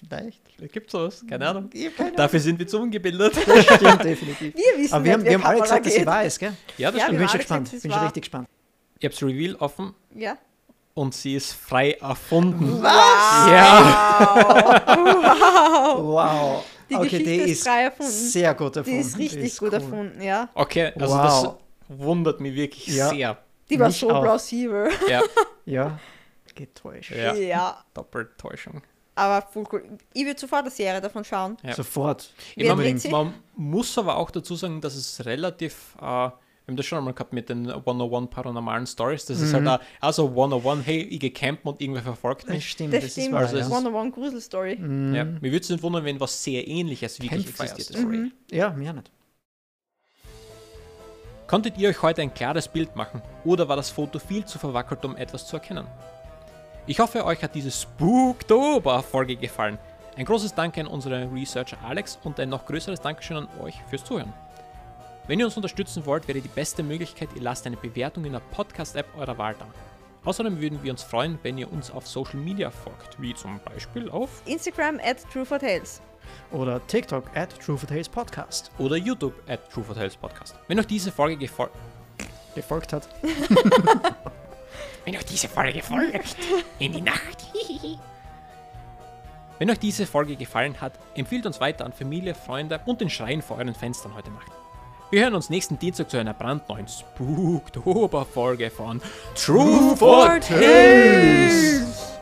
[0.08, 0.72] Vielleicht.
[0.72, 1.24] Gibt sowas?
[1.28, 1.70] Keine Ahnung.
[1.72, 3.34] Ich keine Dafür sind wir zu ungebildet.
[3.46, 4.54] Das stimmt definitiv.
[4.54, 6.06] Wir wissen Aber wir haben, wir haben alle gesagt, dass sie geht.
[6.06, 6.52] wahr ist, gell?
[6.78, 7.14] Ja, das Ja, stimmt.
[7.14, 7.64] Ich bin schon gespannt.
[7.64, 8.48] gesagt, es bin schon richtig gespannt.
[8.98, 10.36] Ich hab's Reveal offen Ja.
[10.94, 12.82] und sie ist frei erfunden.
[12.82, 13.50] Was?
[13.50, 14.92] Ja.
[15.98, 16.64] Wow.
[16.90, 18.12] Die okay, Geschichte die ist ist frei erfunden.
[18.12, 19.00] sehr gut Die erfunden.
[19.00, 19.74] ist richtig gut cool.
[19.74, 20.48] erfunden, ja.
[20.54, 21.56] Okay, also Wow.
[21.88, 23.08] das wundert mich wirklich Ja.
[23.08, 23.38] sehr.
[23.70, 24.22] Die war Mich so auch.
[24.22, 24.90] plausibel.
[25.08, 25.22] Ja,
[25.64, 25.98] Ja,
[26.54, 27.12] getäuscht.
[27.12, 27.34] ja.
[27.34, 27.84] Ja.
[27.94, 28.82] Doppeltäuschung.
[29.14, 29.84] Aber voll cool.
[30.14, 31.56] Ich würde sofort eine Serie davon schauen.
[31.62, 31.74] Ja.
[31.74, 32.32] Sofort.
[32.98, 33.08] Sie?
[33.10, 36.32] man muss aber auch dazu sagen, dass es relativ, äh, wir
[36.68, 39.68] haben das schon einmal gehabt mit den 101 paranormalen Stories, das ist Mhm.
[39.68, 42.70] halt auch, also 101, hey, ich gehe campen und irgendwer verfolgt Das mich.
[42.70, 43.28] stimmt, Das, das, stimmt.
[43.28, 43.34] ist.
[43.34, 43.66] Also ja.
[43.66, 44.76] ist- One on One Grusel Story.
[44.76, 45.14] Mhm.
[45.14, 47.98] Ja, mir würde es nicht wundern, wenn was sehr ähnliches wirklich existiert ist.
[47.98, 48.32] Mhm.
[48.50, 49.10] ja, mir nicht.
[51.46, 55.04] Konntet ihr euch heute ein klares Bild machen oder war das Foto viel zu verwackelt,
[55.04, 55.86] um etwas zu erkennen?
[56.84, 59.78] Ich hoffe, euch hat diese Spooktober-Folge gefallen.
[60.16, 64.04] Ein großes Danke an unseren Researcher Alex und ein noch größeres Dankeschön an euch fürs
[64.04, 64.32] Zuhören.
[65.28, 68.40] Wenn ihr uns unterstützen wollt, wäre die beste Möglichkeit, ihr lasst eine Bewertung in der
[68.40, 69.66] Podcast-App eurer Wahl da.
[70.24, 74.10] Außerdem würden wir uns freuen, wenn ihr uns auf Social Media folgt, wie zum Beispiel
[74.10, 76.02] auf Instagram at True for Tales.
[76.50, 80.56] Oder TikTok at True for Tales Podcast oder YouTube at True for Tales Podcast.
[80.66, 81.76] Wenn euch diese Folge gefolgt
[82.54, 83.08] gefolgt hat.
[85.04, 86.36] Wenn euch diese Folge folgt,
[86.78, 87.46] in die Nacht.
[89.58, 93.42] Wenn euch diese Folge gefallen hat, empfiehlt uns weiter an Familie, Freunde und den Schrein
[93.42, 94.50] vor euren Fenstern heute Nacht.
[95.10, 99.02] Wir hören uns nächsten Dienstag zu einer brandneuen Spooktober-Folge von
[99.34, 102.12] True for Tales.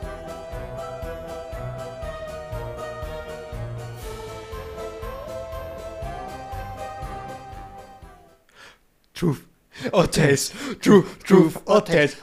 [9.14, 9.49] Truth
[9.92, 10.52] or Tales.
[10.80, 12.16] True, Truth or Tales.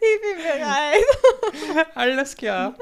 [0.00, 1.04] Ich bin bereit.
[1.94, 2.74] Alles klar.